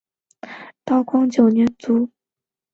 [0.83, 2.09] 道光九年卒。